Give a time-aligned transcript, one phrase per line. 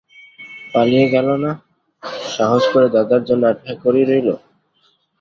[0.73, 1.51] পালিয়ে গেল না,
[2.31, 4.29] সাহস করে দাদার জন্যে অপেক্ষা করেই রইল।